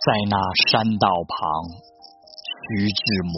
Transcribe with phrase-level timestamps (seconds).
[0.00, 0.36] 在那
[0.72, 1.36] 山道旁，
[2.48, 3.36] 徐志摩。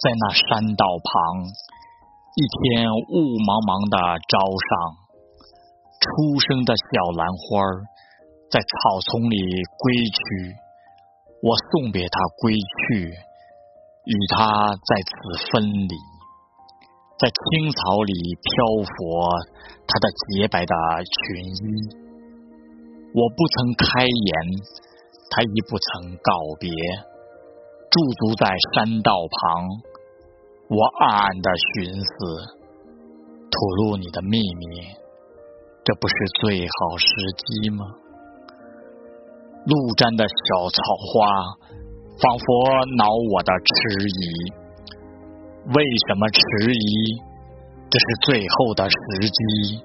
[0.00, 4.96] 在那山道旁，一天雾茫茫的朝上，
[6.00, 7.60] 初生的小兰花
[8.48, 9.36] 在草丛里
[9.76, 10.56] 归去，
[11.44, 15.12] 我送别它归去，与它在此
[15.52, 15.94] 分离，
[17.20, 18.56] 在青草里漂
[18.88, 18.88] 浮，
[19.84, 20.72] 它的洁白的
[21.04, 21.99] 裙衣。
[23.12, 24.34] 我不曾开言，
[25.30, 26.70] 他亦不曾告别。
[27.90, 29.66] 驻足在山道旁，
[30.68, 32.10] 我暗暗的寻思：
[33.50, 34.94] 吐露你的秘密，
[35.82, 37.84] 这不是最好时机吗？
[39.66, 40.80] 路沾的小草
[41.10, 41.26] 花，
[42.22, 42.46] 仿佛
[42.96, 44.52] 恼我的迟疑。
[45.74, 46.40] 为什么迟
[46.72, 47.20] 疑？
[47.90, 48.96] 这是最后的时
[49.28, 49.82] 机，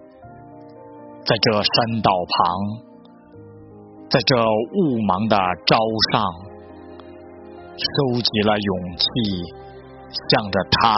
[1.26, 2.85] 在这山道旁。
[4.16, 5.36] 在这雾茫的
[5.68, 5.76] 朝
[6.08, 6.24] 上，
[7.76, 9.04] 收集了勇气，
[10.08, 10.96] 向着他，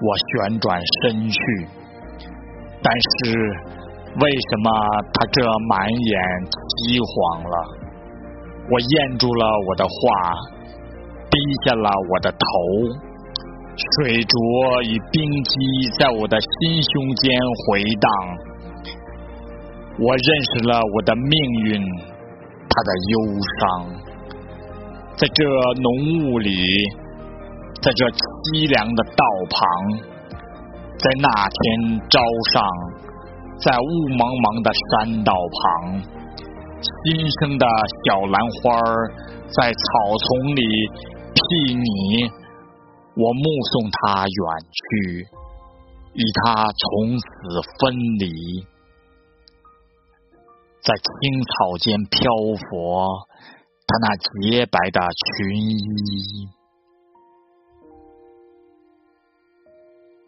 [0.00, 1.36] 我旋转身去。
[2.80, 3.36] 但是，
[4.24, 4.72] 为什么
[5.12, 6.16] 他这满眼
[6.48, 7.56] 凄惶了？
[8.72, 10.32] 我咽住了我的话，
[11.28, 11.36] 低
[11.68, 12.40] 下了我的头，
[14.00, 15.60] 水浊与冰激
[16.00, 17.36] 在我的心胸间
[17.68, 18.08] 回荡。
[20.00, 21.36] 我认识了我的命
[21.68, 22.09] 运。
[22.80, 23.14] 他的忧
[23.60, 23.92] 伤，
[25.18, 25.44] 在这
[25.84, 26.48] 浓雾里，
[27.82, 29.22] 在这凄凉的道
[29.52, 29.60] 旁，
[30.96, 32.16] 在那天朝
[32.56, 32.64] 上，
[33.60, 36.00] 在雾茫茫的山道旁，
[36.80, 37.66] 新生的
[38.08, 38.80] 小兰花
[39.52, 40.64] 在草丛里
[41.36, 42.32] 替你，
[43.12, 43.44] 我目
[43.76, 44.40] 送他远
[44.72, 44.80] 去，
[46.16, 47.28] 与他从此
[47.76, 48.64] 分离。
[50.82, 52.30] 在青草间漂
[52.70, 53.28] 泊，
[53.86, 56.49] 他那洁白的裙衣。